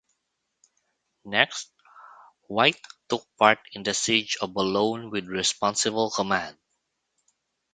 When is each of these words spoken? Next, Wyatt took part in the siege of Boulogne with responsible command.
Next, 1.25 1.69
Wyatt 2.47 2.79
took 3.07 3.27
part 3.37 3.59
in 3.73 3.83
the 3.83 3.93
siege 3.93 4.35
of 4.41 4.51
Boulogne 4.55 5.11
with 5.11 5.27
responsible 5.27 6.09
command. 6.09 6.57